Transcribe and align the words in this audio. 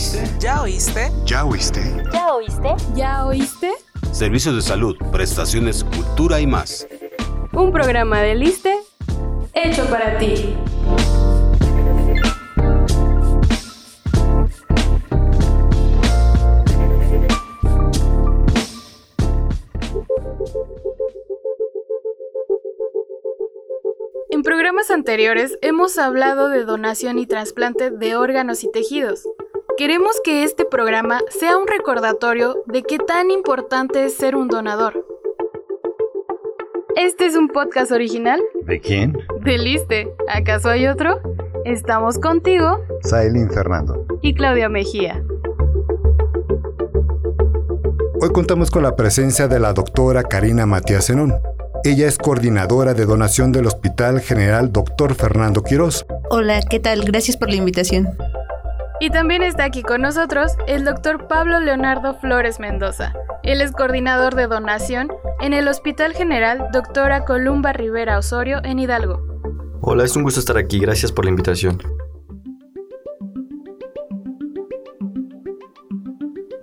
oíste? 0.00 0.30
¿Ya 0.38 0.62
oíste? 0.62 1.12
¿Ya 1.26 1.44
oíste? 1.44 2.02
¿Ya 2.10 2.32
oíste? 2.32 2.74
¿Ya 2.94 3.26
oíste? 3.26 3.70
Servicios 4.12 4.54
de 4.54 4.62
salud, 4.62 4.96
prestaciones, 5.12 5.84
cultura 5.84 6.40
y 6.40 6.46
más. 6.46 6.88
Un 7.52 7.70
programa 7.70 8.20
de 8.22 8.34
Liste 8.34 8.78
hecho 9.52 9.84
para 9.90 10.16
ti. 10.16 10.56
En 24.30 24.42
programas 24.42 24.90
anteriores 24.90 25.58
hemos 25.60 25.98
hablado 25.98 26.48
de 26.48 26.64
donación 26.64 27.18
y 27.18 27.26
trasplante 27.26 27.90
de 27.90 28.16
órganos 28.16 28.64
y 28.64 28.72
tejidos. 28.72 29.26
Queremos 29.76 30.20
que 30.22 30.42
este 30.44 30.64
programa 30.64 31.20
sea 31.30 31.56
un 31.56 31.66
recordatorio 31.66 32.56
de 32.66 32.82
qué 32.82 32.98
tan 32.98 33.30
importante 33.30 34.04
es 34.04 34.14
ser 34.14 34.36
un 34.36 34.48
donador. 34.48 35.06
Este 36.96 37.26
es 37.26 37.36
un 37.36 37.48
podcast 37.48 37.92
original 37.92 38.40
¿De 38.62 38.80
quién? 38.80 39.16
de 39.42 39.58
Liste. 39.58 40.12
¿Acaso 40.28 40.68
hay 40.68 40.86
otro? 40.86 41.20
Estamos 41.64 42.18
contigo 42.18 42.80
Sailin 43.02 43.50
Fernando. 43.50 44.04
y 44.20 44.34
Claudia 44.34 44.68
Mejía. 44.68 45.22
Hoy 48.20 48.30
contamos 48.32 48.70
con 48.70 48.82
la 48.82 48.96
presencia 48.96 49.48
de 49.48 49.60
la 49.60 49.72
doctora 49.72 50.24
Karina 50.24 50.66
Matías 50.66 51.06
Zenón. 51.06 51.34
Ella 51.84 52.06
es 52.06 52.18
coordinadora 52.18 52.92
de 52.92 53.06
donación 53.06 53.52
del 53.52 53.66
Hospital 53.66 54.20
General 54.20 54.70
Dr. 54.70 55.14
Fernando 55.14 55.62
Quirós. 55.62 56.04
Hola, 56.28 56.60
¿qué 56.68 56.78
tal? 56.80 57.02
Gracias 57.04 57.38
por 57.38 57.48
la 57.48 57.54
invitación. 57.56 58.08
Y 59.02 59.08
también 59.08 59.42
está 59.42 59.64
aquí 59.64 59.82
con 59.82 60.02
nosotros 60.02 60.52
el 60.66 60.84
doctor 60.84 61.26
Pablo 61.26 61.58
Leonardo 61.58 62.14
Flores 62.20 62.60
Mendoza. 62.60 63.14
Él 63.42 63.62
es 63.62 63.72
coordinador 63.72 64.34
de 64.34 64.46
donación 64.46 65.08
en 65.40 65.54
el 65.54 65.68
Hospital 65.68 66.12
General 66.12 66.68
Doctora 66.70 67.24
Columba 67.24 67.72
Rivera 67.72 68.18
Osorio 68.18 68.60
en 68.62 68.78
Hidalgo. 68.78 69.22
Hola, 69.80 70.04
es 70.04 70.14
un 70.16 70.22
gusto 70.22 70.40
estar 70.40 70.58
aquí. 70.58 70.78
Gracias 70.78 71.12
por 71.12 71.24
la 71.24 71.30
invitación. 71.30 71.78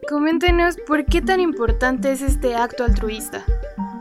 Coméntenos 0.07 0.77
por 0.85 1.05
qué 1.05 1.23
tan 1.23 1.39
importante 1.39 2.11
es 2.11 2.21
este 2.21 2.55
acto 2.55 2.83
altruista. 2.83 3.43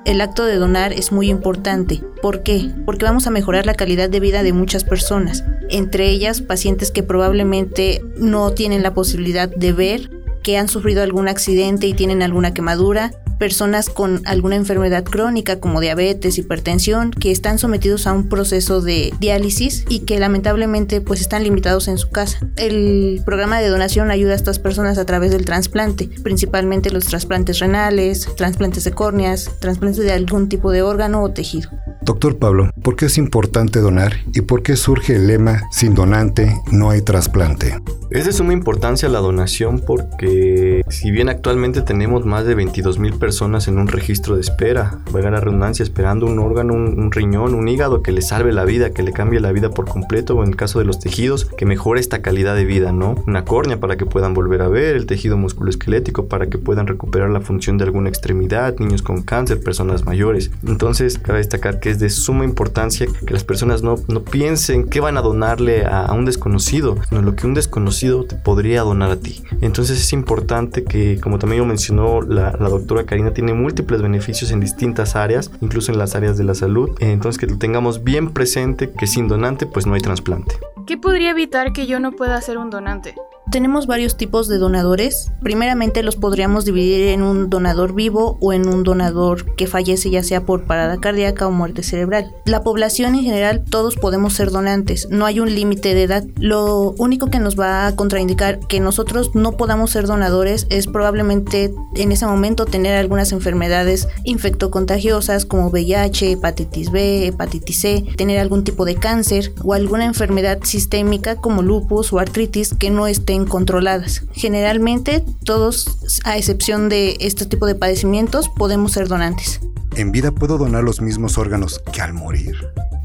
El 0.05 0.21
acto 0.21 0.45
de 0.45 0.57
donar 0.57 0.93
es 0.93 1.11
muy 1.11 1.31
importante. 1.31 2.03
¿Por 2.21 2.43
qué? 2.43 2.71
Porque 2.85 3.07
vamos 3.07 3.27
a 3.27 3.31
mejorar 3.31 3.65
la 3.65 3.75
calidad 3.75 4.09
de 4.11 4.21
vida 4.21 4.43
de 4.43 4.53
muchas 4.53 4.85
personas, 4.85 5.43
entre 5.71 6.09
ellas 6.11 6.41
pacientes 6.43 6.91
que 6.91 7.03
probablemente 7.03 8.03
no 8.17 8.53
tienen 8.53 8.83
la 8.83 8.95
posibilidad 8.95 9.49
de 9.49 9.73
ver, 9.73 10.11
que 10.43 10.59
han 10.59 10.69
sufrido 10.69 11.03
algún 11.03 11.29
accidente 11.29 11.87
y 11.87 11.95
tienen 11.95 12.23
alguna 12.23 12.55
quemadura, 12.55 13.13
personas 13.39 13.89
con 13.91 14.23
alguna 14.27 14.57
enfermedad 14.57 15.05
crónica 15.05 15.61
como 15.61 15.81
diabetes, 15.81 16.39
hipertensión, 16.39 17.11
que 17.11 17.31
están 17.31 17.59
sometidos 17.59 18.07
a 18.07 18.13
un 18.13 18.29
proceso 18.29 18.81
de 18.81 19.13
diálisis 19.21 19.85
y 19.89 20.01
que 20.01 20.19
lamentablemente 20.19 21.01
pues 21.01 21.21
están 21.21 21.43
limitados 21.43 21.89
en 21.89 21.99
su 21.99 22.11
casa. 22.11 22.39
El 22.57 23.23
programa 23.25 23.61
de 23.61 23.69
donación 23.69 24.11
ayuda 24.11 24.33
a 24.33 24.37
estas 24.37 24.59
personas 24.59 24.99
a 24.99 25.05
través 25.05 25.33
del 25.33 25.45
trasplante, 25.45 26.09
principalmente 26.23 26.91
los 26.91 27.07
trasplantes 27.07 27.59
renales, 27.59 28.29
trasplantes 28.37 28.85
de 28.85 28.93
córneas, 28.93 29.51
trasplantes 29.59 30.03
de 30.05 30.13
algún 30.13 30.49
tipo 30.49 30.71
de 30.71 30.83
órgano 30.83 31.23
o 31.23 31.31
tejido. 31.31 31.71
Doctor 32.07 32.39
Pablo, 32.39 32.71
¿por 32.83 32.95
qué 32.95 33.07
es 33.07 33.19
importante 33.19 33.81
donar 33.81 34.13
y 34.33 34.43
por 34.43 34.63
qué 34.63 34.77
surge 34.77 35.17
el 35.17 35.27
lema 35.27 35.65
sin 35.73 35.97
donante 35.97 36.55
no 36.71 36.91
hay 36.91 37.03
trasplante? 37.03 37.81
Es 38.11 38.27
de 38.27 38.33
suma 38.33 38.53
importancia 38.53 39.09
la 39.09 39.19
donación 39.19 39.83
porque 39.85 40.76
si 40.89 41.11
bien 41.11 41.29
actualmente 41.29 41.83
tenemos 41.83 42.25
más 42.25 42.45
de 42.47 42.55
22 42.55 42.99
mil 42.99 43.15
personas 43.15 43.67
en 43.67 43.79
un 43.79 43.89
registro 43.89 44.37
de 44.37 44.41
espera, 44.41 45.01
valga 45.11 45.31
la 45.31 45.41
redundancia, 45.41 45.83
esperando 45.83 46.27
un 46.27 46.39
órgano, 46.39 46.75
un, 46.75 47.11
riñón, 47.11 47.55
un 47.55 47.67
hígado 47.69 48.03
que 48.03 48.13
le 48.13 48.23
salve 48.23 48.53
la 48.53 48.65
vida, 48.65 48.91
que 48.91 49.03
le 49.03 49.13
cambie 49.13 49.41
la 49.41 49.51
vida 49.51 49.71
por 49.71 49.87
completo, 49.87 50.37
o 50.37 50.43
en 50.43 50.51
el 50.51 50.57
caso 50.57 50.79
de 50.79 50.85
los 50.85 51.01
tejidos, 51.01 51.47
que 51.57 51.67
mejore 51.67 52.01
esta 52.01 52.23
calidad 52.23 52.55
de 52.55 52.65
vida, 52.65 52.93
¿no? 52.93 53.17
Una 53.27 53.45
córnea 53.45 53.81
para 53.81 53.97
que 53.97 54.07
puedan 54.07 54.33
volver 54.33 54.63
a 54.63 54.69
ver, 54.69 54.97
el 54.97 55.07
tejido 55.07 55.37
musculoesquelético 55.37 56.29
para 56.29 56.47
que 56.47 56.59
puedan 56.59 56.87
recuperar 56.87 57.31
la 57.31 57.41
función 57.41 57.79
de 57.79 57.85
alguna 57.85 58.09
extremidad, 58.09 58.79
niños 58.79 59.03
con 59.03 59.23
cáncer, 59.23 59.61
personas 59.61 60.05
mayores. 60.05 60.53
Entonces, 60.67 61.19
cabe 61.19 61.39
destacar 61.39 61.81
que 61.81 61.91
es 61.91 61.99
de 61.99 62.11
suma 62.11 62.45
importancia 62.45 63.07
que 63.27 63.33
las 63.33 63.45
personas 63.45 63.83
no, 63.83 63.97
no 64.09 64.23
piensen 64.23 64.89
que 64.89 65.01
van 65.01 65.17
a 65.17 65.23
donarle 65.23 65.85
a, 65.85 66.07
a 66.07 66.15
un 66.15 66.25
desconocido, 66.25 66.97
sino 67.09 67.23
lo 67.23 67.35
que 67.35 67.47
un 67.47 67.55
desconocido 67.55 68.25
te 68.25 68.37
podría 68.37 68.83
donar 68.83 69.11
a 69.11 69.17
ti. 69.17 69.43
Entonces 69.61 70.01
es 70.01 70.13
importante 70.13 70.76
que, 70.85 71.21
como 71.21 71.39
también 71.39 71.61
lo 71.61 71.67
mencionó 71.67 72.23
la, 72.23 72.53
la, 72.59 72.69
doctora 72.69 73.05
Karina, 73.05 73.33
tiene 73.33 73.55
múltiples 73.55 74.03
beneficios 74.03 74.51
en 74.51 74.61
distintas 74.61 75.17
áreas, 75.17 75.51
incluso 75.61 75.93
en 75.93 75.99
las 75.99 76.15
áreas 76.15 76.37
de 76.37 76.45
la 76.45 76.55
salud. 76.55 76.91
Entonces 77.01 77.39
que 77.39 77.47
lo 77.47 77.59
tengamos 77.59 78.05
bien 78.05 78.31
presente 78.31 78.91
que 78.91 79.07
sin 79.07 79.29
donante 79.29 79.67
pues 79.67 79.87
no 79.87 79.95
hay 79.95 80.01
trasplante. 80.01 80.57
¿Qué 80.87 80.97
podría 80.97 81.31
evitar 81.31 81.73
que 81.73 81.87
yo 81.87 81.99
no 81.99 82.13
pueda 82.13 82.41
ser 82.41 82.59
un 82.59 82.71
donante? 82.71 83.15
Tenemos 83.51 83.87
varios 83.87 84.17
tipos 84.17 84.49
de 84.49 84.59
donadores. 84.59 85.31
Primeramente 85.41 86.03
los 86.03 86.17
podríamos 86.17 86.65
dividir 86.65 87.09
en 87.09 87.23
un 87.23 87.49
donador 87.49 87.95
vivo 87.95 88.39
o 88.41 88.53
en 88.53 88.69
un 88.69 88.83
donador 88.83 89.55
que 89.55 89.69
fallece 89.69 90.11
ya 90.11 90.25
sea 90.25 90.45
por 90.45 90.65
parada 90.65 90.99
cardíaca 90.99 91.47
o 91.47 91.53
muerte 91.53 91.85
cerebral. 91.85 92.35
La 92.45 92.65
población 92.65 93.15
en 93.15 93.23
general 93.23 93.63
todos 93.65 93.95
podemos 93.95 94.35
ser 94.35 94.51
donantes, 94.51 95.09
no 95.11 95.27
hay 95.27 95.39
un 95.39 95.55
límite 95.55 95.95
de 95.95 96.03
edad. 96.03 96.25
Lo 96.41 96.95
único 96.99 97.29
que 97.29 97.39
nos 97.39 97.59
va 97.59 97.87
a 97.87 97.95
contraindicar 97.95 98.59
que 98.59 98.81
nosotros 98.81 99.37
no 99.37 99.53
podamos 99.53 99.93
ser 99.93 100.09
donadores 100.09 100.66
es 100.71 100.87
probablemente 100.87 101.75
en 101.95 102.13
ese 102.13 102.27
momento 102.27 102.67
tener 102.67 102.97
algunas 102.97 103.33
enfermedades 103.33 104.09
infectocontagiosas 104.25 105.45
como 105.45 105.69
VIH, 105.69 106.33
hepatitis 106.33 106.91
B, 106.91 107.27
hepatitis 107.27 107.81
C, 107.81 108.05
tener 108.17 108.39
algún 108.39 108.65
tipo 108.65 108.85
de 108.85 108.97
cáncer 108.97 109.53
o 109.63 109.75
alguna 109.75 110.05
enfermedad 110.05 110.59
sistémica 110.63 111.37
como 111.37 111.63
lupus 111.63 112.13
o 112.13 112.19
artritis 112.19 112.75
que 112.75 112.91
no 112.91 113.07
estén 113.07 113.47
controladas. 113.47 114.25
Generalmente 114.33 115.25
todos, 115.45 116.21
a 116.25 116.37
excepción 116.37 116.89
de 116.89 117.17
este 117.21 117.47
tipo 117.47 117.67
de 117.67 117.75
padecimientos, 117.75 118.49
podemos 118.49 118.93
ser 118.93 119.09
donantes. 119.09 119.61
¿En 119.97 120.13
vida 120.13 120.31
puedo 120.31 120.59
donar 120.59 120.85
los 120.85 121.01
mismos 121.01 121.39
órganos 121.39 121.81
que 121.93 122.03
al 122.03 122.13
morir? 122.13 122.55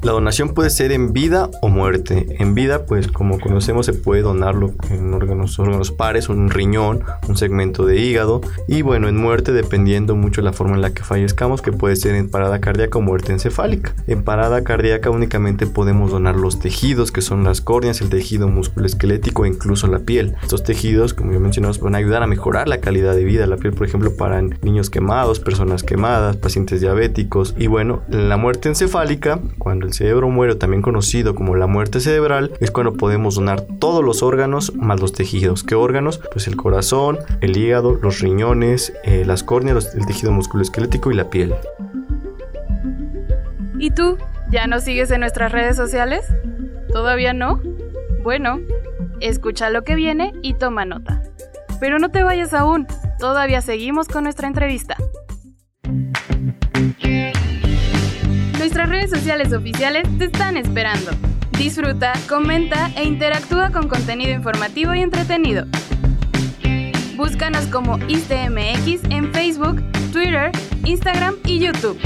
La 0.02 0.10
donación 0.10 0.48
puede 0.48 0.70
ser 0.70 0.90
en 0.90 1.12
vida 1.12 1.48
o 1.60 1.68
muerte. 1.68 2.26
En 2.40 2.54
vida, 2.54 2.86
pues 2.86 3.06
como 3.06 3.38
conocemos, 3.38 3.86
se 3.86 3.92
puede 3.92 4.22
donarlo 4.22 4.72
en 4.90 5.14
órganos, 5.14 5.60
órganos 5.60 5.92
pares, 5.92 6.28
un 6.28 6.50
riñón, 6.50 7.04
un 7.28 7.36
segmento 7.36 7.86
de 7.86 8.00
hígado. 8.00 8.40
Y 8.66 8.82
bueno, 8.82 9.08
en 9.08 9.16
muerte, 9.16 9.52
dependiendo 9.52 10.16
mucho 10.16 10.40
de 10.40 10.46
la 10.46 10.52
forma 10.52 10.74
en 10.74 10.82
la 10.82 10.92
que 10.92 11.04
fallezcamos, 11.04 11.62
que 11.62 11.70
puede 11.70 11.94
ser 11.94 12.16
en 12.16 12.28
parada 12.28 12.60
cardíaca 12.60 12.98
o 12.98 13.00
muerte 13.00 13.30
encefálica. 13.30 13.94
En 14.08 14.24
parada 14.24 14.64
cardíaca 14.64 15.08
únicamente 15.08 15.68
podemos 15.68 16.10
donar 16.10 16.34
los 16.34 16.58
tejidos, 16.58 17.12
que 17.12 17.22
son 17.22 17.44
las 17.44 17.60
córneas, 17.60 18.00
el 18.00 18.10
tejido 18.10 18.48
musculoesquelético 18.48 19.44
e 19.44 19.50
incluso 19.50 19.86
la 19.86 20.00
piel. 20.00 20.34
Estos 20.42 20.64
tejidos, 20.64 21.14
como 21.14 21.32
ya 21.32 21.38
mencionamos, 21.38 21.78
van 21.78 21.94
a 21.94 21.98
ayudar 21.98 22.24
a 22.24 22.26
mejorar 22.26 22.66
la 22.66 22.80
calidad 22.80 23.14
de 23.14 23.22
vida. 23.22 23.46
La 23.46 23.56
piel, 23.56 23.72
por 23.72 23.86
ejemplo, 23.86 24.16
para 24.16 24.42
niños 24.42 24.90
quemados, 24.90 25.38
personas 25.38 25.84
quemadas, 25.84 26.38
pacientes 26.38 26.80
diabéticos. 26.80 27.54
Y 27.56 27.68
bueno, 27.68 28.02
la 28.08 28.36
muerte 28.36 28.68
encefálica, 28.68 29.38
cuando 29.58 29.91
cerebro 29.92 30.28
muere, 30.28 30.54
también 30.54 30.82
conocido 30.82 31.34
como 31.34 31.56
la 31.56 31.66
muerte 31.66 32.00
cerebral, 32.00 32.52
es 32.60 32.70
cuando 32.70 32.94
podemos 32.94 33.34
donar 33.34 33.62
todos 33.78 34.04
los 34.04 34.22
órganos 34.22 34.74
más 34.74 35.00
los 35.00 35.12
tejidos. 35.12 35.64
¿Qué 35.64 35.74
órganos? 35.74 36.20
Pues 36.32 36.46
el 36.46 36.56
corazón, 36.56 37.18
el 37.40 37.56
hígado, 37.56 37.94
los 37.94 38.20
riñones, 38.20 38.92
eh, 39.04 39.24
las 39.26 39.42
córneas, 39.42 39.94
el 39.94 40.06
tejido 40.06 40.32
musculoesquelético 40.32 41.10
y 41.10 41.14
la 41.14 41.30
piel. 41.30 41.54
¿Y 43.78 43.90
tú? 43.90 44.16
¿Ya 44.50 44.66
nos 44.66 44.84
sigues 44.84 45.10
en 45.10 45.20
nuestras 45.20 45.50
redes 45.50 45.76
sociales? 45.76 46.26
¿Todavía 46.92 47.32
no? 47.32 47.60
Bueno, 48.22 48.60
escucha 49.20 49.70
lo 49.70 49.82
que 49.82 49.94
viene 49.94 50.32
y 50.42 50.54
toma 50.54 50.84
nota. 50.84 51.22
Pero 51.80 51.98
no 51.98 52.10
te 52.10 52.22
vayas 52.22 52.54
aún, 52.54 52.86
todavía 53.18 53.60
seguimos 53.60 54.08
con 54.08 54.24
nuestra 54.24 54.46
entrevista. 54.46 54.96
Nuestras 58.62 58.88
redes 58.88 59.10
sociales 59.10 59.52
oficiales 59.52 60.04
te 60.18 60.26
están 60.26 60.56
esperando. 60.56 61.10
Disfruta, 61.58 62.12
comenta 62.28 62.92
e 62.94 63.02
interactúa 63.02 63.72
con 63.72 63.88
contenido 63.88 64.30
informativo 64.30 64.94
y 64.94 65.00
entretenido. 65.00 65.66
Búscanos 67.16 67.66
como 67.66 67.98
ISTMX 68.06 69.02
en 69.10 69.32
Facebook, 69.32 69.82
Twitter, 70.12 70.52
Instagram 70.84 71.38
y 71.44 71.58
YouTube. 71.58 71.98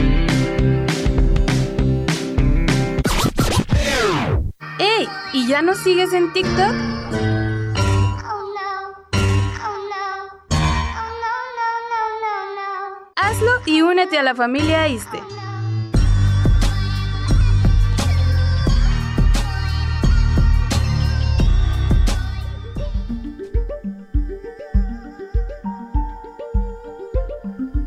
¡Ey! 4.79 5.09
¿Y 5.35 5.47
ya 5.49 5.61
nos 5.61 5.77
sigues 5.77 6.15
en 6.15 6.33
TikTok? 6.33 6.75
Hazlo 13.15 13.51
y 13.67 13.83
únete 13.83 14.17
a 14.17 14.23
la 14.23 14.35
familia 14.35 14.89
ISTE. 14.89 15.21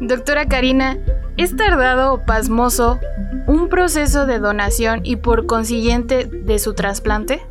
Doctora 0.09 0.47
Karina, 0.47 0.97
¿es 1.37 1.55
tardado 1.55 2.13
o 2.13 2.25
pasmoso 2.25 2.99
un 3.45 3.69
proceso 3.69 4.25
de 4.25 4.39
donación 4.39 5.01
y 5.03 5.17
por 5.17 5.45
consiguiente 5.45 6.25
de 6.25 6.57
su 6.57 6.73
trasplante? 6.73 7.45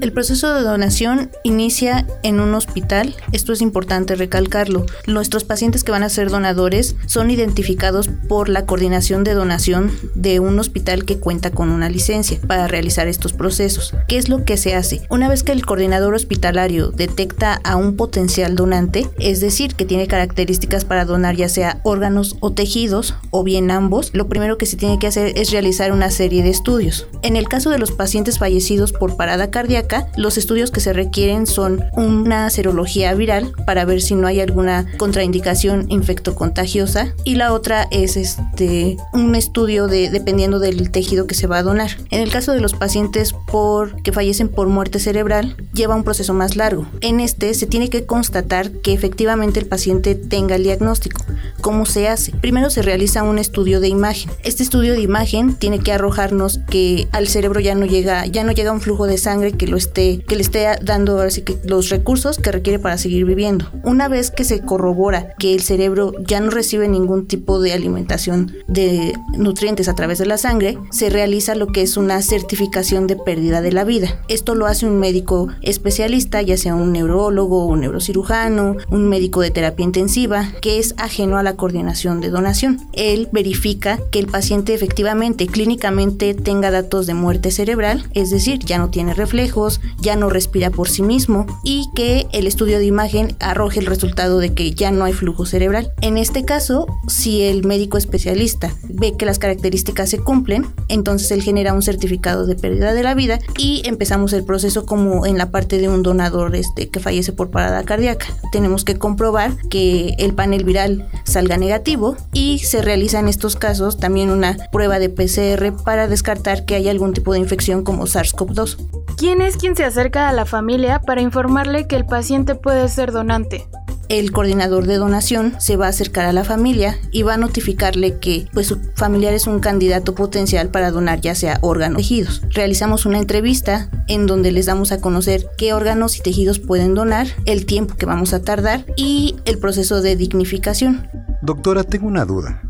El 0.00 0.12
proceso 0.12 0.54
de 0.54 0.62
donación 0.62 1.30
inicia 1.42 2.06
en 2.22 2.40
un 2.40 2.54
hospital, 2.54 3.14
esto 3.32 3.52
es 3.52 3.60
importante 3.60 4.14
recalcarlo. 4.14 4.86
Nuestros 5.06 5.44
pacientes 5.44 5.84
que 5.84 5.92
van 5.92 6.02
a 6.02 6.08
ser 6.08 6.30
donadores 6.30 6.96
son 7.04 7.30
identificados 7.30 8.08
por 8.26 8.48
la 8.48 8.64
coordinación 8.64 9.24
de 9.24 9.34
donación 9.34 9.92
de 10.14 10.40
un 10.40 10.58
hospital 10.58 11.04
que 11.04 11.18
cuenta 11.18 11.50
con 11.50 11.68
una 11.68 11.90
licencia 11.90 12.40
para 12.46 12.66
realizar 12.66 13.08
estos 13.08 13.34
procesos. 13.34 13.94
¿Qué 14.08 14.16
es 14.16 14.30
lo 14.30 14.46
que 14.46 14.56
se 14.56 14.74
hace? 14.74 15.02
Una 15.10 15.28
vez 15.28 15.42
que 15.42 15.52
el 15.52 15.66
coordinador 15.66 16.14
hospitalario 16.14 16.92
detecta 16.92 17.60
a 17.62 17.76
un 17.76 17.96
potencial 17.96 18.56
donante, 18.56 19.06
es 19.18 19.40
decir, 19.40 19.74
que 19.74 19.84
tiene 19.84 20.06
características 20.06 20.86
para 20.86 21.04
donar 21.04 21.36
ya 21.36 21.50
sea 21.50 21.82
órganos 21.82 22.38
o 22.40 22.52
tejidos 22.52 23.16
o 23.28 23.44
bien 23.44 23.70
ambos, 23.70 24.12
lo 24.14 24.28
primero 24.28 24.56
que 24.56 24.64
se 24.64 24.78
tiene 24.78 24.98
que 24.98 25.08
hacer 25.08 25.34
es 25.36 25.50
realizar 25.50 25.92
una 25.92 26.10
serie 26.10 26.42
de 26.42 26.48
estudios. 26.48 27.06
En 27.20 27.36
el 27.36 27.48
caso 27.48 27.68
de 27.68 27.78
los 27.78 27.92
pacientes 27.92 28.38
fallecidos 28.38 28.92
por 28.92 29.18
parada 29.18 29.50
cardíaca, 29.50 29.89
los 30.16 30.38
estudios 30.38 30.70
que 30.70 30.80
se 30.80 30.92
requieren 30.92 31.46
son 31.46 31.84
una 31.94 32.50
serología 32.50 33.14
viral 33.14 33.52
para 33.66 33.84
ver 33.84 34.00
si 34.00 34.14
no 34.14 34.26
hay 34.26 34.40
alguna 34.40 34.86
contraindicación 34.98 35.86
infectocontagiosa 35.90 37.14
y 37.24 37.36
la 37.36 37.52
otra 37.52 37.88
es 37.90 38.16
este 38.16 38.96
un 39.12 39.34
estudio 39.34 39.86
de 39.86 40.10
dependiendo 40.10 40.58
del 40.58 40.90
tejido 40.90 41.26
que 41.26 41.34
se 41.34 41.46
va 41.46 41.58
a 41.58 41.62
donar. 41.62 41.90
En 42.10 42.20
el 42.20 42.30
caso 42.30 42.52
de 42.52 42.60
los 42.60 42.74
pacientes 42.74 43.32
por 43.32 44.02
que 44.02 44.12
fallecen 44.12 44.48
por 44.48 44.68
muerte 44.68 44.98
cerebral, 44.98 45.56
lleva 45.72 45.94
un 45.94 46.04
proceso 46.04 46.34
más 46.34 46.56
largo. 46.56 46.86
En 47.00 47.20
este 47.20 47.54
se 47.54 47.66
tiene 47.66 47.90
que 47.90 48.06
constatar 48.06 48.70
que 48.70 48.92
efectivamente 48.92 49.60
el 49.60 49.66
paciente 49.66 50.14
tenga 50.14 50.56
el 50.56 50.64
diagnóstico. 50.64 51.24
¿Cómo 51.60 51.86
se 51.86 52.08
hace? 52.08 52.32
Primero 52.32 52.70
se 52.70 52.82
realiza 52.82 53.22
un 53.22 53.38
estudio 53.38 53.80
de 53.80 53.88
imagen. 53.88 54.30
Este 54.42 54.62
estudio 54.62 54.92
de 54.92 55.00
imagen 55.00 55.54
tiene 55.54 55.80
que 55.80 55.92
arrojarnos 55.92 56.60
que 56.70 57.08
al 57.12 57.28
cerebro 57.28 57.60
ya 57.60 57.74
no 57.74 57.86
llega 57.86 58.26
ya 58.26 58.44
no 58.44 58.52
llega 58.52 58.72
un 58.72 58.80
flujo 58.80 59.06
de 59.06 59.18
sangre 59.18 59.52
que 59.52 59.66
lo 59.66 59.76
que 59.88 60.36
le 60.36 60.42
esté 60.42 60.66
dando 60.82 61.22
los 61.64 61.88
recursos 61.88 62.38
que 62.38 62.52
requiere 62.52 62.78
para 62.78 62.98
seguir 62.98 63.24
viviendo. 63.24 63.66
Una 63.84 64.08
vez 64.08 64.30
que 64.30 64.44
se 64.44 64.60
corrobora 64.60 65.34
que 65.38 65.54
el 65.54 65.60
cerebro 65.60 66.12
ya 66.26 66.40
no 66.40 66.50
recibe 66.50 66.88
ningún 66.88 67.26
tipo 67.26 67.60
de 67.60 67.72
alimentación 67.72 68.52
de 68.68 69.14
nutrientes 69.36 69.88
a 69.88 69.94
través 69.94 70.18
de 70.18 70.26
la 70.26 70.38
sangre, 70.38 70.78
se 70.90 71.10
realiza 71.10 71.54
lo 71.54 71.68
que 71.68 71.82
es 71.82 71.96
una 71.96 72.22
certificación 72.22 73.06
de 73.06 73.16
pérdida 73.16 73.60
de 73.60 73.72
la 73.72 73.84
vida. 73.84 74.20
Esto 74.28 74.54
lo 74.54 74.66
hace 74.66 74.86
un 74.86 74.98
médico 74.98 75.48
especialista, 75.62 76.42
ya 76.42 76.56
sea 76.56 76.74
un 76.74 76.92
neurólogo, 76.92 77.66
un 77.66 77.80
neurocirujano, 77.80 78.76
un 78.90 79.08
médico 79.08 79.40
de 79.40 79.50
terapia 79.50 79.84
intensiva, 79.84 80.50
que 80.60 80.78
es 80.78 80.94
ajeno 80.96 81.38
a 81.38 81.42
la 81.42 81.56
coordinación 81.56 82.20
de 82.20 82.30
donación. 82.30 82.78
Él 82.92 83.28
verifica 83.32 83.98
que 84.10 84.18
el 84.18 84.26
paciente 84.26 84.74
efectivamente 84.74 85.46
clínicamente 85.46 86.34
tenga 86.34 86.70
datos 86.70 87.06
de 87.06 87.14
muerte 87.14 87.50
cerebral, 87.50 88.08
es 88.14 88.30
decir, 88.30 88.60
ya 88.60 88.78
no 88.78 88.90
tiene 88.90 89.14
reflejos, 89.14 89.69
ya 90.00 90.16
no 90.16 90.30
respira 90.30 90.70
por 90.70 90.88
sí 90.88 91.02
mismo 91.02 91.46
y 91.62 91.88
que 91.94 92.26
el 92.32 92.46
estudio 92.46 92.78
de 92.78 92.86
imagen 92.86 93.36
arroje 93.38 93.80
el 93.80 93.86
resultado 93.86 94.38
de 94.38 94.54
que 94.54 94.72
ya 94.72 94.90
no 94.90 95.04
hay 95.04 95.12
flujo 95.12 95.46
cerebral. 95.46 95.92
En 96.00 96.16
este 96.16 96.44
caso, 96.44 96.86
si 97.06 97.42
el 97.42 97.64
médico 97.64 97.98
especialista 97.98 98.74
ve 98.88 99.16
que 99.16 99.26
las 99.26 99.38
características 99.38 100.10
se 100.10 100.18
cumplen, 100.18 100.66
entonces 100.88 101.30
él 101.30 101.42
genera 101.42 101.74
un 101.74 101.82
certificado 101.82 102.46
de 102.46 102.56
pérdida 102.56 102.94
de 102.94 103.02
la 103.02 103.14
vida 103.14 103.38
y 103.58 103.82
empezamos 103.84 104.32
el 104.32 104.44
proceso 104.44 104.86
como 104.86 105.26
en 105.26 105.38
la 105.38 105.50
parte 105.50 105.78
de 105.78 105.88
un 105.88 106.02
donador 106.02 106.56
este, 106.56 106.88
que 106.88 107.00
fallece 107.00 107.32
por 107.32 107.50
parada 107.50 107.84
cardíaca. 107.84 108.26
Tenemos 108.52 108.84
que 108.84 108.98
comprobar 108.98 109.56
que 109.68 110.14
el 110.18 110.34
panel 110.34 110.64
viral 110.64 111.08
salga 111.24 111.56
negativo 111.56 112.16
y 112.32 112.60
se 112.60 112.82
realiza 112.82 113.20
en 113.20 113.28
estos 113.28 113.56
casos 113.56 113.98
también 113.98 114.30
una 114.30 114.56
prueba 114.72 114.98
de 114.98 115.08
PCR 115.08 115.72
para 115.84 116.08
descartar 116.08 116.64
que 116.64 116.74
haya 116.74 116.90
algún 116.90 117.12
tipo 117.12 117.32
de 117.32 117.38
infección 117.38 117.84
como 117.84 118.06
SARS-CoV-2. 118.06 118.76
¿Quién 119.16 119.42
es 119.42 119.56
quien 119.60 119.76
se 119.76 119.84
acerca 119.84 120.28
a 120.28 120.32
la 120.32 120.46
familia 120.46 121.00
para 121.00 121.20
informarle 121.20 121.86
que 121.86 121.96
el 121.96 122.06
paciente 122.06 122.54
puede 122.54 122.88
ser 122.88 123.12
donante? 123.12 123.66
el 124.10 124.32
coordinador 124.32 124.88
de 124.88 124.96
donación 124.96 125.54
se 125.60 125.76
va 125.76 125.86
a 125.86 125.90
acercar 125.90 126.26
a 126.26 126.32
la 126.32 126.42
familia 126.42 126.98
y 127.12 127.22
va 127.22 127.34
a 127.34 127.36
notificarle 127.36 128.18
que 128.18 128.48
pues 128.52 128.66
su 128.66 128.80
familiar 128.96 129.34
es 129.34 129.46
un 129.46 129.60
candidato 129.60 130.16
potencial 130.16 130.68
para 130.68 130.90
donar 130.90 131.20
ya 131.20 131.36
sea 131.36 131.60
órganos 131.62 131.94
o 131.94 131.98
tejidos. 131.98 132.42
Realizamos 132.50 133.06
una 133.06 133.18
entrevista 133.18 133.88
en 134.08 134.26
donde 134.26 134.50
les 134.50 134.66
damos 134.66 134.90
a 134.90 135.00
conocer 135.00 135.46
qué 135.56 135.74
órganos 135.74 136.18
y 136.18 136.22
tejidos 136.22 136.58
pueden 136.58 136.94
donar, 136.94 137.28
el 137.44 137.66
tiempo 137.66 137.94
que 137.94 138.04
vamos 138.04 138.34
a 138.34 138.42
tardar 138.42 138.84
y 138.96 139.36
el 139.44 139.58
proceso 139.58 140.02
de 140.02 140.16
dignificación. 140.16 141.08
Doctora, 141.40 141.84
tengo 141.84 142.08
una 142.08 142.24
duda. 142.24 142.62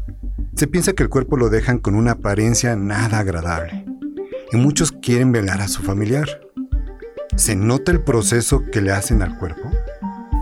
Se 0.56 0.66
piensa 0.66 0.92
que 0.92 1.04
el 1.04 1.08
cuerpo 1.08 1.38
lo 1.38 1.48
dejan 1.48 1.78
con 1.78 1.94
una 1.94 2.12
apariencia 2.12 2.76
nada 2.76 3.18
agradable 3.18 3.86
y 4.52 4.58
muchos 4.58 4.92
quieren 4.92 5.32
velar 5.32 5.62
a 5.62 5.68
su 5.68 5.80
familiar. 5.82 6.49
¿Se 7.40 7.56
nota 7.56 7.90
el 7.90 8.02
proceso 8.02 8.64
que 8.70 8.82
le 8.82 8.92
hacen 8.92 9.22
al 9.22 9.38
cuerpo? 9.38 9.70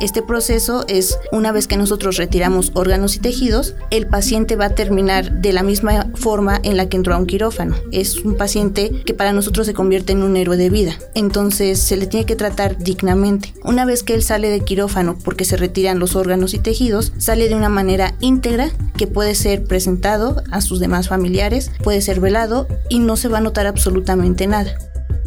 Este 0.01 0.21
proceso 0.21 0.85
es 0.89 1.17
una 1.31 1.53
vez 1.53 1.69
que 1.69 1.77
nosotros 1.77 2.17
retiramos 2.17 2.73
órganos 2.75 3.15
y 3.15 3.21
tejidos, 3.21 3.77
el 3.93 4.09
paciente 4.09 4.57
va 4.57 4.65
a 4.65 4.75
terminar 4.75 5.31
de 5.41 5.53
la 5.53 5.63
misma 5.63 6.11
forma 6.17 6.59
en 6.65 6.77
la 6.77 6.89
que 6.89 6.97
entró 6.97 7.15
a 7.15 7.19
un 7.19 7.27
quirófano. 7.27 7.77
Es 7.93 8.19
un 8.25 8.37
paciente 8.37 8.91
que 9.07 9.15
para 9.15 9.33
nosotros 9.33 9.69
se 9.69 9.75
convierte 9.75 10.13
en 10.13 10.25
un 10.25 10.37
héroe 10.37 10.57
de 10.57 10.71
vida. 10.71 10.99
Entonces 11.15 11.79
se 11.79 11.97
le 11.97 12.09
tiene 12.09 12.27
que 12.27 12.35
tratar 12.35 12.79
dignamente. 12.79 13.55
Una 13.63 13.85
vez 13.85 14.03
que 14.03 14.15
él 14.15 14.25
sale 14.25 14.51
de 14.51 14.65
quirófano 14.65 15.17
porque 15.23 15.45
se 15.45 15.57
retiran 15.57 16.01
los 16.01 16.17
órganos 16.17 16.53
y 16.53 16.59
tejidos, 16.59 17.13
sale 17.19 17.49
de 17.49 17.55
una 17.55 17.69
manera 17.69 18.15
íntegra 18.19 18.71
que 18.97 19.07
puede 19.07 19.37
ser 19.37 19.63
presentado 19.63 20.43
a 20.51 20.61
sus 20.61 20.81
demás 20.81 21.07
familiares, 21.07 21.71
puede 21.85 22.03
ser 22.03 22.19
velado 22.19 22.67
y 22.89 22.99
no 22.99 23.17
se 23.17 23.29
va 23.29 23.39
a 23.39 23.43
notar 23.43 23.69
absolutamente 23.69 24.49
nada. 24.49 24.77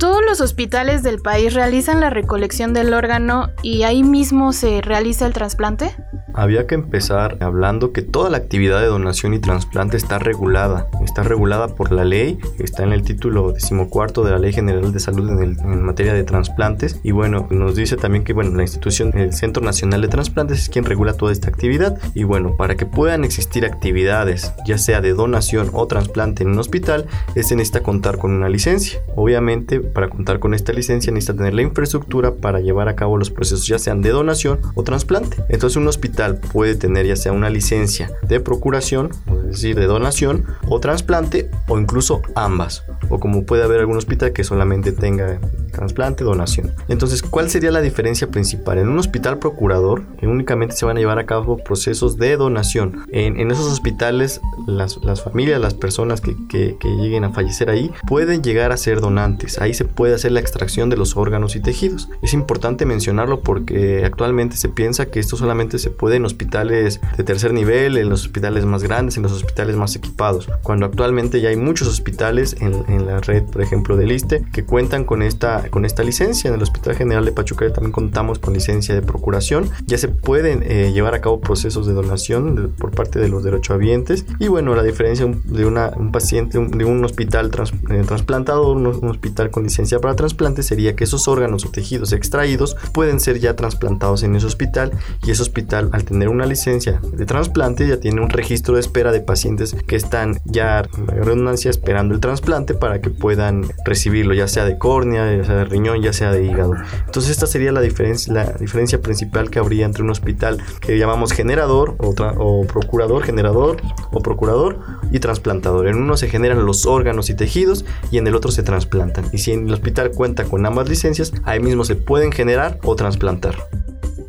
Todos 0.01 0.21
los 0.27 0.41
hospitales 0.41 1.03
del 1.03 1.21
país 1.21 1.53
realizan 1.53 1.99
la 1.99 2.09
recolección 2.09 2.73
del 2.73 2.95
órgano 2.95 3.51
y 3.61 3.83
ahí 3.83 4.01
mismo 4.01 4.51
se 4.51 4.81
realiza 4.81 5.27
el 5.27 5.33
trasplante. 5.33 5.95
Había 6.33 6.67
que 6.67 6.75
empezar 6.75 7.37
hablando 7.41 7.91
que 7.91 8.01
toda 8.01 8.29
la 8.29 8.37
actividad 8.37 8.81
de 8.81 8.87
donación 8.87 9.33
y 9.33 9.39
trasplante 9.39 9.97
está 9.97 10.19
regulada. 10.19 10.87
Está 11.03 11.23
regulada 11.23 11.67
por 11.69 11.91
la 11.91 12.05
ley, 12.05 12.39
está 12.59 12.83
en 12.83 12.93
el 12.93 13.03
título 13.03 13.51
decimocuarto 13.51 14.23
de 14.23 14.31
la 14.31 14.39
Ley 14.39 14.53
General 14.53 14.91
de 14.91 14.99
Salud 14.99 15.29
en, 15.29 15.83
materia 15.83 16.13
de 16.13 16.23
trasplantes. 16.23 16.99
Y 17.03 17.11
bueno, 17.11 17.47
nos 17.49 17.75
dice 17.75 17.97
también 17.97 18.23
que 18.23 18.33
bueno, 18.33 18.55
la 18.55 18.63
institución, 18.63 19.11
el 19.13 19.33
Centro 19.33 19.63
Nacional 19.63 20.01
de 20.01 20.07
Trasplantes 20.07 20.59
es 20.59 20.69
quien 20.69 20.85
regula 20.85 21.13
toda 21.13 21.31
esta 21.31 21.49
actividad. 21.49 21.97
Y 22.13 22.23
bueno, 22.23 22.55
para 22.57 22.75
que 22.75 22.85
puedan 22.85 23.23
existir 23.23 23.65
actividades, 23.65 24.53
ya 24.65 24.77
sea 24.77 25.01
de 25.01 25.13
donación 25.13 25.69
o 25.73 25.87
trasplante 25.87 26.43
en 26.43 26.51
un 26.51 26.59
hospital, 26.59 27.07
es 27.35 27.51
necesita 27.55 27.83
contar 27.83 28.17
con 28.17 28.31
una 28.31 28.49
licencia. 28.49 29.01
Obviamente, 29.15 29.79
para 29.79 30.09
contar 30.09 30.39
con 30.39 30.53
esta 30.53 30.73
licencia 30.73 31.11
necesita 31.11 31.37
tener 31.37 31.53
la 31.53 31.61
infraestructura 31.61 32.35
para 32.35 32.59
llevar 32.59 32.87
a 32.87 32.95
cabo 32.95 33.17
los 33.17 33.29
procesos, 33.29 33.67
ya 33.67 33.79
sean 33.79 34.01
de 34.01 34.09
donación 34.09 34.59
o 34.75 34.83
trasplante. 34.83 35.37
Entonces, 35.49 35.77
un 35.77 35.87
hospital 35.87 36.20
puede 36.29 36.75
tener 36.75 37.05
ya 37.05 37.15
sea 37.15 37.31
una 37.31 37.49
licencia 37.49 38.11
de 38.27 38.39
procuración, 38.39 39.09
es 39.45 39.51
decir, 39.51 39.75
de 39.75 39.85
donación 39.85 40.45
o 40.67 40.79
trasplante 40.79 41.49
o 41.67 41.79
incluso 41.79 42.21
ambas. 42.35 42.83
O 43.09 43.19
como 43.19 43.45
puede 43.45 43.63
haber 43.63 43.79
algún 43.81 43.97
hospital 43.97 44.31
que 44.31 44.43
solamente 44.43 44.91
tenga 44.91 45.39
trasplante, 45.71 46.23
donación. 46.23 46.71
Entonces, 46.87 47.21
¿cuál 47.21 47.49
sería 47.49 47.71
la 47.71 47.81
diferencia 47.81 48.27
principal? 48.27 48.77
En 48.77 48.87
un 48.89 48.99
hospital 48.99 49.39
procurador 49.39 50.03
únicamente 50.21 50.75
se 50.75 50.85
van 50.85 50.97
a 50.97 50.99
llevar 50.99 51.19
a 51.19 51.25
cabo 51.25 51.57
procesos 51.57 52.17
de 52.17 52.37
donación. 52.37 53.05
En, 53.11 53.51
esos 53.51 53.67
hospitales, 53.67 54.41
las, 54.67 54.99
familias, 55.23 55.59
las 55.59 55.73
personas 55.73 56.21
que, 56.21 56.35
lleguen 56.83 57.23
a 57.23 57.31
fallecer 57.31 57.69
ahí, 57.69 57.91
pueden 58.07 58.41
llegar 58.41 58.71
a 58.71 58.77
ser 58.77 59.01
donantes. 59.01 59.59
Ahí 59.59 59.73
se 59.73 59.85
puede 59.85 60.15
hacer 60.15 60.31
la 60.31 60.39
extracción 60.39 60.89
de 60.89 60.97
los 60.97 61.17
órganos 61.17 61.55
y 61.55 61.61
tejidos. 61.61 62.09
Es 62.21 62.33
importante 62.33 62.85
mencionarlo 62.85 63.41
porque 63.41 64.03
actualmente 64.05 64.57
se 64.57 64.69
piensa 64.69 65.07
que 65.07 65.19
esto 65.19 65.37
solamente 65.37 65.79
se 65.79 65.89
puede 65.89 66.10
en 66.15 66.25
hospitales 66.25 66.99
de 67.17 67.23
tercer 67.23 67.53
nivel, 67.53 67.97
en 67.97 68.09
los 68.09 68.21
hospitales 68.21 68.65
más 68.65 68.83
grandes, 68.83 69.17
en 69.17 69.23
los 69.23 69.31
hospitales 69.31 69.75
más 69.75 69.95
equipados. 69.95 70.47
Cuando 70.63 70.85
actualmente 70.85 71.41
ya 71.41 71.49
hay 71.49 71.57
muchos 71.57 71.87
hospitales 71.87 72.55
en, 72.59 72.83
en 72.87 73.05
la 73.05 73.19
red, 73.19 73.43
por 73.43 73.61
ejemplo, 73.61 73.97
del 73.97 74.11
ISTE, 74.11 74.43
que 74.51 74.63
cuentan 74.63 75.03
con 75.03 75.21
esta 75.21 75.69
con 75.69 75.85
esta 75.85 76.03
licencia. 76.03 76.49
En 76.49 76.55
el 76.55 76.61
Hospital 76.61 76.95
General 76.95 77.25
de 77.25 77.31
Pachuca 77.31 77.71
también 77.71 77.91
contamos 77.91 78.39
con 78.39 78.53
licencia 78.53 78.95
de 78.95 79.01
procuración. 79.01 79.69
Ya 79.85 79.97
se 79.97 80.07
pueden 80.07 80.63
eh, 80.63 80.91
llevar 80.93 81.13
a 81.13 81.21
cabo 81.21 81.39
procesos 81.39 81.87
de 81.87 81.93
donación 81.93 82.73
por 82.77 82.91
parte 82.91 83.19
de 83.19 83.29
los 83.29 83.43
derechohabientes. 83.43 84.25
Y 84.39 84.47
bueno, 84.47 84.75
la 84.75 84.83
diferencia 84.83 85.27
de 85.45 85.65
una, 85.65 85.91
un 85.95 86.11
paciente 86.11 86.59
de 86.59 86.85
un 86.85 87.03
hospital 87.03 87.51
trans, 87.51 87.73
eh, 87.89 88.03
trasplantado, 88.05 88.71
un, 88.71 88.87
un, 88.87 89.09
hospital 89.09 89.51
con 89.51 89.63
licencia 89.63 89.99
para 89.99 90.15
trasplante, 90.15 90.63
sería 90.63 90.95
que 90.95 91.03
esos 91.03 91.27
órganos 91.27 91.65
o 91.65 91.71
tejidos 91.71 92.13
extraídos 92.13 92.75
pueden 92.93 93.19
ser 93.19 93.39
ya 93.39 93.55
trasplantados 93.55 94.23
en 94.23 94.35
ese 94.35 94.45
hospital 94.45 94.91
y 95.23 95.31
ese 95.31 95.41
hospital 95.41 95.89
al 95.91 96.00
al 96.01 96.05
tener 96.05 96.29
una 96.29 96.45
licencia 96.45 96.99
de 97.13 97.25
trasplante 97.25 97.87
ya 97.87 97.97
tiene 97.97 98.21
un 98.21 98.29
registro 98.29 98.73
de 98.75 98.81
espera 98.81 99.11
de 99.11 99.21
pacientes 99.21 99.75
que 99.87 99.95
están 99.95 100.39
ya 100.45 100.83
en 100.97 101.07
redundancia 101.07 101.69
esperando 101.69 102.13
el 102.13 102.19
trasplante 102.19 102.73
para 102.73 103.01
que 103.01 103.09
puedan 103.09 103.65
recibirlo, 103.85 104.33
ya 104.33 104.47
sea 104.47 104.65
de 104.65 104.77
córnea, 104.77 105.35
ya 105.37 105.43
sea 105.45 105.55
de 105.55 105.65
riñón, 105.65 106.01
ya 106.01 106.13
sea 106.13 106.31
de 106.31 106.43
hígado. 106.43 106.73
Entonces 107.05 107.31
esta 107.31 107.47
sería 107.47 107.71
la 107.71 107.81
diferencia, 107.81 108.33
la 108.33 108.51
diferencia 108.53 109.01
principal 109.01 109.49
que 109.49 109.59
habría 109.59 109.85
entre 109.85 110.03
un 110.03 110.09
hospital 110.09 110.57
que 110.79 110.97
llamamos 110.97 111.31
generador 111.33 111.95
o, 111.99 112.13
o 112.37 112.65
procurador, 112.65 113.23
generador 113.23 113.77
o 114.11 114.21
procurador 114.21 114.79
y 115.11 115.19
trasplantador. 115.19 115.87
En 115.87 115.97
uno 115.97 116.17
se 116.17 116.29
generan 116.29 116.65
los 116.65 116.85
órganos 116.85 117.29
y 117.29 117.35
tejidos 117.35 117.85
y 118.09 118.17
en 118.17 118.27
el 118.27 118.35
otro 118.35 118.51
se 118.51 118.63
trasplantan. 118.63 119.25
Y 119.31 119.37
si 119.37 119.51
en 119.51 119.67
el 119.67 119.73
hospital 119.73 120.11
cuenta 120.11 120.45
con 120.45 120.65
ambas 120.65 120.89
licencias, 120.89 121.31
ahí 121.43 121.59
mismo 121.59 121.85
se 121.85 121.95
pueden 121.95 122.31
generar 122.31 122.79
o 122.83 122.95
trasplantar. 122.95 123.55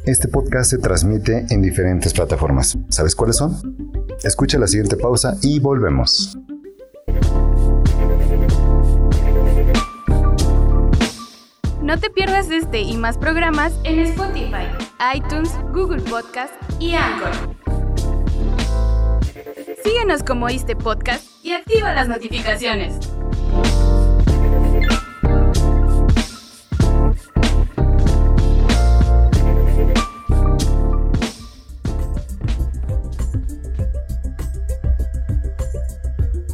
Este 0.05 0.27
podcast 0.27 0.69
se 0.69 0.79
transmite 0.79 1.47
en 1.51 1.63
diferentes 1.63 2.13
plataformas. 2.13 2.77
¿Sabes 2.89 3.15
cuáles 3.15 3.37
son? 3.37 3.57
Escucha 4.25 4.59
la 4.59 4.67
siguiente 4.67 4.97
pausa 4.97 5.37
y 5.43 5.61
volvemos. 5.61 6.37
No 11.81 12.01
te 12.01 12.11
pierdas 12.11 12.51
este 12.51 12.81
y 12.81 12.97
más 12.97 13.17
programas 13.17 13.73
en 13.85 14.01
Spotify, 14.01 14.67
iTunes, 15.15 15.53
Google 15.73 16.03
Podcast 16.03 16.53
y 16.81 16.95
Anchor. 16.95 17.55
Síguenos 19.85 20.25
como 20.25 20.49
este 20.49 20.75
podcast 20.75 21.25
y 21.45 21.53
activa 21.53 21.93
las 21.95 22.09
notificaciones. 22.09 23.12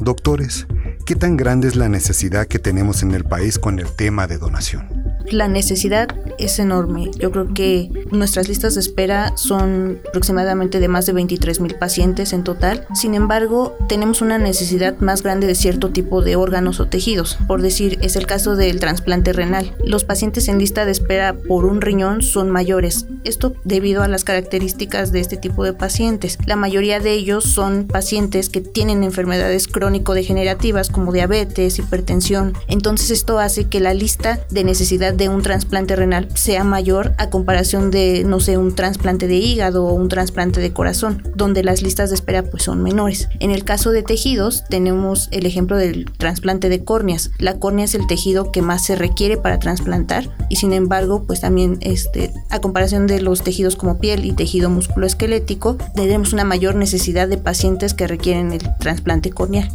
Doctores, 0.08 0.66
¿qué 1.04 1.16
tan 1.16 1.36
grande 1.36 1.68
es 1.68 1.76
la 1.76 1.90
necesidad 1.90 2.46
que 2.46 2.58
tenemos 2.58 3.02
en 3.02 3.10
el 3.10 3.24
país 3.24 3.58
con 3.58 3.78
el 3.78 3.94
tema 3.94 4.26
de 4.26 4.38
donación? 4.38 4.88
La 5.30 5.48
necesidad 5.48 6.08
es 6.38 6.58
enorme. 6.58 7.10
Yo 7.18 7.30
creo 7.30 7.52
que 7.52 7.90
nuestras 8.10 8.48
listas 8.48 8.74
de 8.74 8.80
espera 8.80 9.36
son 9.36 10.00
aproximadamente 10.08 10.80
de 10.80 10.88
más 10.88 11.06
de 11.06 11.12
23 11.12 11.60
mil 11.60 11.74
pacientes 11.74 12.32
en 12.32 12.44
total. 12.44 12.86
Sin 12.94 13.14
embargo, 13.14 13.76
tenemos 13.88 14.22
una 14.22 14.38
necesidad 14.38 14.98
más 14.98 15.22
grande 15.22 15.46
de 15.46 15.54
cierto 15.54 15.90
tipo 15.90 16.22
de 16.22 16.36
órganos 16.36 16.80
o 16.80 16.86
tejidos. 16.86 17.38
Por 17.46 17.62
decir, 17.62 17.98
es 18.02 18.16
el 18.16 18.26
caso 18.26 18.56
del 18.56 18.80
trasplante 18.80 19.32
renal. 19.32 19.74
Los 19.84 20.04
pacientes 20.04 20.48
en 20.48 20.58
lista 20.58 20.84
de 20.84 20.92
espera 20.92 21.34
por 21.34 21.64
un 21.64 21.80
riñón 21.80 22.22
son 22.22 22.50
mayores. 22.50 23.06
Esto 23.24 23.54
debido 23.64 24.02
a 24.02 24.08
las 24.08 24.24
características 24.24 25.12
de 25.12 25.20
este 25.20 25.36
tipo 25.36 25.64
de 25.64 25.72
pacientes. 25.72 26.38
La 26.46 26.56
mayoría 26.56 27.00
de 27.00 27.12
ellos 27.12 27.44
son 27.44 27.86
pacientes 27.86 28.48
que 28.48 28.60
tienen 28.60 29.04
enfermedades 29.04 29.68
crónico-degenerativas 29.68 30.90
como 30.90 31.12
diabetes, 31.12 31.78
hipertensión. 31.78 32.54
Entonces 32.68 33.10
esto 33.10 33.38
hace 33.38 33.68
que 33.68 33.80
la 33.80 33.94
lista 33.94 34.40
de 34.50 34.64
necesidad 34.64 35.14
de 35.14 35.28
un 35.28 35.42
trasplante 35.42 35.96
renal 35.96 36.27
sea 36.34 36.64
mayor 36.64 37.14
a 37.18 37.30
comparación 37.30 37.90
de, 37.90 38.24
no 38.24 38.40
sé, 38.40 38.58
un 38.58 38.74
trasplante 38.74 39.26
de 39.26 39.36
hígado 39.36 39.84
o 39.84 39.92
un 39.92 40.08
trasplante 40.08 40.60
de 40.60 40.72
corazón, 40.72 41.22
donde 41.34 41.62
las 41.62 41.82
listas 41.82 42.10
de 42.10 42.14
espera 42.14 42.42
pues 42.42 42.62
son 42.62 42.82
menores. 42.82 43.28
En 43.40 43.50
el 43.50 43.64
caso 43.64 43.90
de 43.90 44.02
tejidos 44.02 44.64
tenemos 44.68 45.28
el 45.30 45.46
ejemplo 45.46 45.76
del 45.76 46.10
trasplante 46.16 46.68
de 46.68 46.84
córneas. 46.84 47.30
La 47.38 47.58
córnea 47.58 47.84
es 47.84 47.94
el 47.94 48.06
tejido 48.06 48.52
que 48.52 48.62
más 48.62 48.84
se 48.84 48.96
requiere 48.96 49.36
para 49.36 49.58
trasplantar 49.58 50.30
y 50.48 50.56
sin 50.56 50.72
embargo 50.72 51.24
pues 51.26 51.40
también 51.40 51.78
este, 51.80 52.32
a 52.50 52.60
comparación 52.60 53.06
de 53.06 53.20
los 53.20 53.42
tejidos 53.42 53.76
como 53.76 53.98
piel 53.98 54.24
y 54.24 54.32
tejido 54.32 54.70
musculoesquelético 54.70 55.76
tenemos 55.94 56.32
una 56.32 56.44
mayor 56.44 56.74
necesidad 56.74 57.28
de 57.28 57.38
pacientes 57.38 57.94
que 57.94 58.06
requieren 58.06 58.52
el 58.52 58.76
trasplante 58.78 59.30
corneal. 59.30 59.70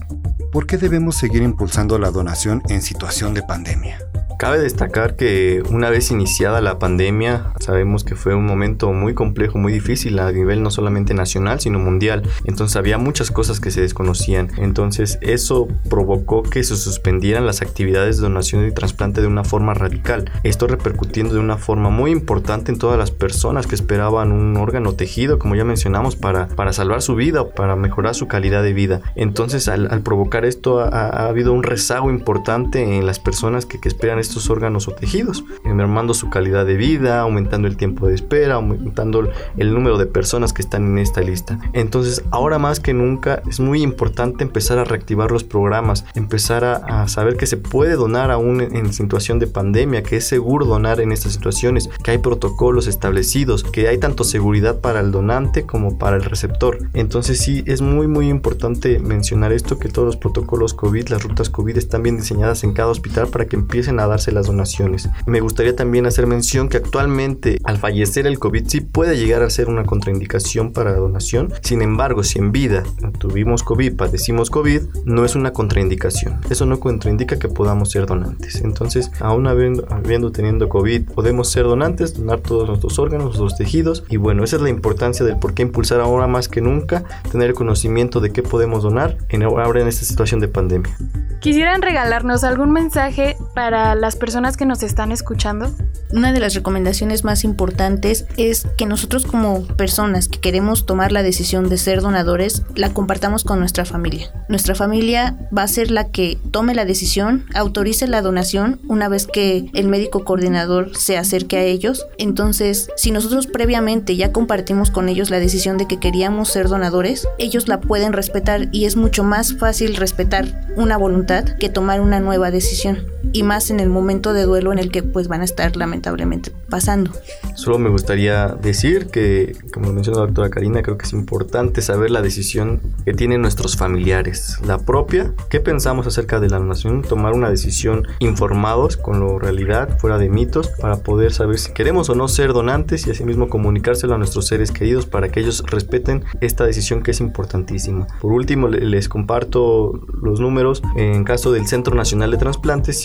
¿Por 0.51 0.67
qué 0.67 0.77
debemos 0.77 1.15
seguir 1.15 1.41
impulsando 1.41 1.97
la 1.97 2.11
donación 2.11 2.61
en 2.69 2.81
situación 2.81 3.33
de 3.33 3.41
pandemia? 3.41 3.97
Cabe 4.37 4.59
destacar 4.59 5.15
que 5.15 5.63
una 5.69 5.89
vez 5.89 6.11
iniciada 6.11 6.61
la 6.61 6.79
pandemia, 6.79 7.53
sabemos 7.59 8.03
que 8.03 8.15
fue 8.15 8.35
un 8.35 8.45
momento 8.45 8.91
muy 8.91 9.13
complejo, 9.13 9.57
muy 9.57 9.71
difícil 9.71 10.19
a 10.19 10.31
nivel 10.31 10.63
no 10.63 10.71
solamente 10.71 11.13
nacional, 11.13 11.59
sino 11.59 11.79
mundial. 11.79 12.23
Entonces 12.45 12.75
había 12.75 12.97
muchas 12.97 13.31
cosas 13.31 13.59
que 13.59 13.71
se 13.71 13.81
desconocían. 13.81 14.49
Entonces 14.57 15.17
eso 15.21 15.67
provocó 15.89 16.43
que 16.43 16.63
se 16.63 16.75
suspendieran 16.75 17.45
las 17.45 17.61
actividades 17.61 18.17
de 18.17 18.23
donación 18.23 18.67
y 18.67 18.71
trasplante 18.71 19.21
de 19.21 19.27
una 19.27 19.43
forma 19.43 19.73
radical. 19.73 20.31
Esto 20.43 20.67
repercutiendo 20.67 21.33
de 21.33 21.39
una 21.39 21.57
forma 21.57 21.89
muy 21.89 22.11
importante 22.11 22.71
en 22.71 22.79
todas 22.79 22.97
las 22.97 23.11
personas 23.11 23.67
que 23.67 23.75
esperaban 23.75 24.31
un 24.31 24.57
órgano 24.57 24.93
tejido, 24.93 25.39
como 25.39 25.55
ya 25.55 25.65
mencionamos, 25.65 26.15
para, 26.15 26.47
para 26.47 26.73
salvar 26.73 27.01
su 27.01 27.15
vida 27.15 27.41
o 27.41 27.49
para 27.49 27.75
mejorar 27.75 28.15
su 28.15 28.27
calidad 28.27 28.63
de 28.63 28.73
vida. 28.73 29.01
Entonces 29.15 29.67
al, 29.67 30.01
provocar 30.01 30.45
esto 30.45 30.79
ha, 30.79 30.87
ha, 30.87 31.27
habido 31.27 31.53
un 31.53 31.63
rezago 31.63 32.09
importante 32.09 32.97
en 32.97 33.05
las 33.05 33.19
personas 33.19 33.65
que, 33.65 33.79
esperan 33.83 34.19
estos 34.23 34.49
órganos 34.49 34.87
o 34.87 34.91
tejidos, 34.91 35.43
mermando 35.63 36.13
su 36.13 36.29
calidad 36.29 36.65
de 36.65 36.75
vida, 36.75 37.21
aumentando 37.21 37.67
el 37.67 37.77
tiempo 37.77 38.07
de 38.07 38.15
espera, 38.15 38.55
aumentando 38.55 39.29
el 39.57 39.73
número 39.73 39.97
de 39.97 40.05
personas 40.05 40.53
que 40.53 40.61
están 40.61 40.85
en 40.85 40.97
esta 40.97 41.21
lista. 41.21 41.59
Entonces, 41.73 42.23
ahora 42.31 42.57
más 42.57 42.79
que 42.79 42.93
nunca 42.93 43.41
es 43.47 43.59
muy 43.59 43.81
importante 43.81 44.43
empezar 44.43 44.79
a 44.79 44.83
reactivar 44.83 45.31
los 45.31 45.43
programas, 45.43 46.05
empezar 46.15 46.63
a, 46.65 47.07
saber 47.07 47.35
que 47.35 47.47
se 47.47 47.57
puede 47.57 47.95
donar 47.95 48.31
aún 48.31 48.61
en, 48.61 48.75
en 48.75 48.93
situación 48.93 49.37
de 49.37 49.47
pandemia, 49.47 50.03
que 50.03 50.17
es 50.17 50.27
seguro 50.27 50.65
donar 50.65 51.01
en 51.01 51.11
estas 51.11 51.33
situaciones, 51.33 51.89
que 52.03 52.11
hay 52.11 52.17
protocolos 52.17 52.87
establecidos, 52.87 53.63
que 53.63 53.87
hay 53.87 53.97
tanto 53.97 54.23
seguridad 54.23 54.79
para 54.79 55.01
el 55.01 55.11
donante 55.11 55.65
como 55.65 55.97
para 55.97 56.15
el 56.15 56.23
receptor. 56.23 56.79
Entonces, 56.93 57.39
sí, 57.39 57.63
es 57.65 57.81
muy, 57.81 58.07
muy 58.07 58.29
importante 58.29 58.99
mencionar 58.99 59.51
esto, 59.51 59.77
que 59.77 59.89
todos 59.89 60.05
los 60.05 60.17
protocolos 60.17 60.73
COVID, 60.73 61.09
las 61.09 61.23
rutas 61.23 61.49
COVID 61.49 61.77
están 61.77 62.03
bien 62.03 62.17
diseñadas 62.17 62.63
en 62.63 62.73
cada 62.73 62.89
hospital 62.89 63.27
para 63.27 63.45
que 63.45 63.55
empiecen 63.55 63.99
a 63.99 64.07
dar 64.07 64.12
las 64.31 64.47
donaciones. 64.47 65.09
Me 65.25 65.39
gustaría 65.39 65.75
también 65.75 66.05
hacer 66.05 66.27
mención 66.27 66.69
que 66.69 66.77
actualmente 66.77 67.57
al 67.63 67.77
fallecer 67.77 68.27
el 68.27 68.39
COVID 68.39 68.67
sí 68.67 68.81
puede 68.81 69.17
llegar 69.17 69.43
a 69.43 69.49
ser 69.49 69.69
una 69.69 69.83
contraindicación 69.83 70.71
para 70.71 70.91
la 70.91 70.97
donación. 70.97 71.53
Sin 71.61 71.81
embargo, 71.81 72.23
si 72.23 72.39
en 72.39 72.51
vida 72.51 72.83
tuvimos 73.19 73.63
COVID, 73.63 73.95
padecimos 73.95 74.49
COVID, 74.49 74.81
no 75.05 75.25
es 75.25 75.35
una 75.35 75.51
contraindicación. 75.51 76.39
Eso 76.49 76.65
no 76.65 76.79
contraindica 76.79 77.39
que 77.39 77.47
podamos 77.47 77.91
ser 77.91 78.05
donantes. 78.05 78.61
Entonces, 78.61 79.11
aún 79.19 79.47
habiendo, 79.47 79.85
habiendo 79.89 80.31
teniendo 80.31 80.69
COVID, 80.69 81.11
podemos 81.11 81.49
ser 81.49 81.63
donantes, 81.63 82.13
donar 82.15 82.39
todos 82.39 82.67
nuestros 82.67 82.99
órganos, 82.99 83.25
nuestros 83.25 83.55
tejidos. 83.55 84.03
Y 84.09 84.17
bueno, 84.17 84.43
esa 84.43 84.57
es 84.57 84.61
la 84.61 84.69
importancia 84.69 85.25
del 85.25 85.37
por 85.37 85.53
qué 85.53 85.63
impulsar 85.63 85.99
ahora 85.99 86.27
más 86.27 86.47
que 86.47 86.61
nunca, 86.61 87.03
tener 87.31 87.53
conocimiento 87.53 88.19
de 88.19 88.31
qué 88.31 88.43
podemos 88.43 88.83
donar 88.83 89.17
en, 89.29 89.43
ahora 89.43 89.81
en 89.81 89.87
esta 89.87 90.05
situación 90.05 90.39
de 90.39 90.47
pandemia. 90.47 90.95
¿Quisieran 91.39 91.81
regalarnos 91.81 92.43
algún 92.43 92.71
mensaje 92.71 93.35
para 93.53 93.95
las 94.03 94.17
personas 94.17 94.57
que 94.57 94.65
nos 94.65 94.83
están 94.83 95.13
escuchando? 95.13 95.73
Una 96.11 96.33
de 96.33 96.41
las 96.41 96.55
recomendaciones 96.55 97.23
más 97.23 97.45
importantes 97.45 98.25
es 98.35 98.67
que 98.77 98.85
nosotros 98.85 99.25
como 99.25 99.65
personas 99.65 100.27
que 100.27 100.41
queremos 100.41 100.85
tomar 100.85 101.13
la 101.13 101.23
decisión 101.23 101.69
de 101.69 101.77
ser 101.77 102.01
donadores, 102.01 102.63
la 102.75 102.93
compartamos 102.93 103.45
con 103.45 103.59
nuestra 103.59 103.85
familia. 103.85 104.29
Nuestra 104.49 104.75
familia 104.75 105.37
va 105.57 105.63
a 105.63 105.69
ser 105.69 105.89
la 105.89 106.09
que 106.09 106.37
tome 106.51 106.75
la 106.75 106.83
decisión, 106.83 107.45
autorice 107.55 108.05
la 108.07 108.21
donación 108.21 108.81
una 108.89 109.07
vez 109.07 109.25
que 109.25 109.69
el 109.73 109.87
médico 109.87 110.25
coordinador 110.25 110.97
se 110.97 111.17
acerque 111.17 111.55
a 111.55 111.63
ellos. 111.63 112.05
Entonces, 112.17 112.89
si 112.97 113.11
nosotros 113.11 113.47
previamente 113.47 114.17
ya 114.17 114.33
compartimos 114.33 114.91
con 114.91 115.07
ellos 115.07 115.29
la 115.29 115.39
decisión 115.39 115.77
de 115.77 115.87
que 115.87 116.01
queríamos 116.01 116.49
ser 116.49 116.67
donadores, 116.67 117.25
ellos 117.37 117.69
la 117.69 117.79
pueden 117.79 118.11
respetar 118.11 118.67
y 118.73 118.83
es 118.83 118.97
mucho 118.97 119.23
más 119.23 119.57
fácil 119.57 119.95
respetar 119.95 120.67
una 120.75 120.97
voluntad 120.97 121.45
que 121.57 121.69
tomar 121.69 122.01
una 122.01 122.19
nueva 122.19 122.51
decisión. 122.51 123.05
Y 123.31 123.41
más 123.41 123.71
en 123.71 123.79
el 123.79 123.92
momento 123.93 124.33
de 124.33 124.43
duelo 124.43 124.71
en 124.71 124.79
el 124.79 124.91
que 124.91 125.03
pues 125.03 125.27
van 125.27 125.41
a 125.41 125.45
estar 125.45 125.75
lamentablemente 125.75 126.51
pasando. 126.69 127.11
Solo 127.55 127.79
me 127.79 127.89
gustaría 127.89 128.47
decir 128.47 129.07
que, 129.07 129.55
como 129.71 129.93
mencionó 129.93 130.19
la 130.19 130.25
doctora 130.25 130.49
Karina, 130.49 130.81
creo 130.81 130.97
que 130.97 131.05
es 131.05 131.13
importante 131.13 131.81
saber 131.81 132.11
la 132.11 132.21
decisión 132.21 132.81
que 133.05 133.13
tienen 133.13 133.41
nuestros 133.41 133.77
familiares, 133.77 134.57
la 134.65 134.79
propia, 134.79 135.33
qué 135.49 135.59
pensamos 135.59 136.07
acerca 136.07 136.39
de 136.39 136.49
la 136.49 136.57
donación, 136.57 137.01
tomar 137.03 137.33
una 137.33 137.49
decisión 137.49 138.07
informados 138.19 138.97
con 138.97 139.19
la 139.19 139.39
realidad, 139.39 139.97
fuera 139.99 140.17
de 140.17 140.29
mitos, 140.29 140.67
para 140.67 140.97
poder 140.97 141.33
saber 141.33 141.59
si 141.59 141.71
queremos 141.71 142.09
o 142.09 142.15
no 142.15 142.27
ser 142.27 142.53
donantes 142.53 143.07
y 143.07 143.11
asimismo 143.11 143.49
comunicárselo 143.49 144.15
a 144.15 144.17
nuestros 144.17 144.47
seres 144.47 144.71
queridos 144.71 145.05
para 145.05 145.29
que 145.29 145.39
ellos 145.39 145.63
respeten 145.67 146.23
esta 146.41 146.65
decisión 146.65 147.03
que 147.03 147.11
es 147.11 147.19
importantísima. 147.19 148.07
Por 148.21 148.33
último, 148.33 148.67
les 148.67 149.09
comparto 149.09 149.93
los 150.21 150.39
números 150.39 150.81
en 150.95 151.23
caso 151.23 151.51
del 151.51 151.67
Centro 151.67 151.95
Nacional 151.95 152.31
de 152.31 152.37
Transplantes 152.37 152.99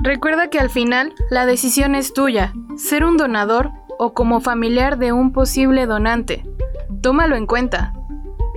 Recuerda 0.04 0.52
que 0.52 0.60
al 0.60 0.70
final 0.70 1.16
la 1.32 1.48
decisión 1.48 1.96
es 1.96 2.14
tuya, 2.14 2.54
ser 2.78 3.04
un 3.04 3.18
donador 3.18 3.72
o 3.98 4.14
como 4.14 4.40
familiar 4.40 5.00
de 5.00 5.12
un 5.12 5.34
posible 5.34 5.88
donante. 5.88 6.46
Tómalo 7.02 7.38
en 7.38 7.48
cuenta. 7.48 7.92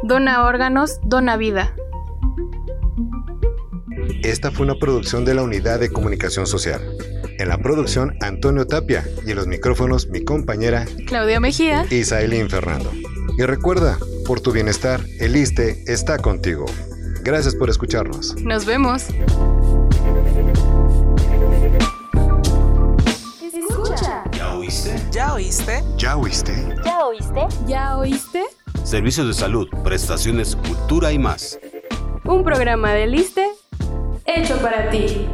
Dona 0.02 0.44
órganos, 0.44 1.00
dona 1.04 1.38
vida. 1.38 1.74
Esta 4.22 4.50
fue 4.50 4.66
una 4.66 4.74
producción 4.74 5.24
de 5.24 5.32
la 5.32 5.42
Unidad 5.42 5.80
de 5.80 5.90
Comunicación 5.90 6.46
Social. 6.46 6.82
En 7.38 7.48
la 7.48 7.58
producción, 7.58 8.16
Antonio 8.20 8.66
Tapia 8.66 9.04
y 9.26 9.30
en 9.30 9.36
los 9.36 9.46
micrófonos, 9.46 10.08
mi 10.08 10.24
compañera 10.24 10.86
Claudia 11.06 11.40
Mejía. 11.40 11.86
Isaelín 11.90 12.48
Fernando. 12.48 12.90
Y 13.38 13.42
recuerda, 13.42 13.98
por 14.26 14.40
tu 14.40 14.52
bienestar, 14.52 15.00
el 15.20 15.36
ISTE 15.36 15.84
está 15.86 16.18
contigo. 16.18 16.66
Gracias 17.22 17.54
por 17.54 17.70
escucharnos. 17.70 18.34
Nos 18.42 18.66
vemos. 18.66 19.06
Escucha. 23.40 24.24
¿Ya 24.32 24.54
oíste? 24.54 24.96
¿Ya 25.10 25.34
oíste? 25.34 25.82
¿Ya 25.96 26.16
oíste? 26.16 26.54
¿Ya 26.84 27.04
oíste? 27.04 27.46
¿Ya 27.66 27.96
oíste? 27.96 28.42
Servicios 28.84 29.26
de 29.26 29.34
salud, 29.34 29.68
prestaciones, 29.84 30.56
cultura 30.56 31.12
y 31.12 31.18
más. 31.18 31.58
Un 32.24 32.44
programa 32.44 32.92
de 32.92 33.06
Liste 33.06 33.48
hecho 34.26 34.56
para 34.58 34.90
ti. 34.90 35.28